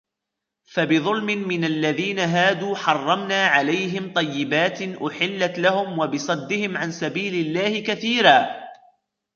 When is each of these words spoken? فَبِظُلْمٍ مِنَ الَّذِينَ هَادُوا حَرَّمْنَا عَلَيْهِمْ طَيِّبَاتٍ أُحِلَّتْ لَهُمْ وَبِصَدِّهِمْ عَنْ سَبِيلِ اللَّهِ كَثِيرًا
فَبِظُلْمٍ 0.73 1.27
مِنَ 1.47 1.63
الَّذِينَ 1.63 2.19
هَادُوا 2.19 2.75
حَرَّمْنَا 2.75 3.45
عَلَيْهِمْ 3.47 4.13
طَيِّبَاتٍ 4.13 4.81
أُحِلَّتْ 4.81 5.59
لَهُمْ 5.59 5.99
وَبِصَدِّهِمْ 5.99 6.77
عَنْ 6.77 6.91
سَبِيلِ 6.91 7.47
اللَّهِ 7.47 7.79
كَثِيرًا 7.79 8.47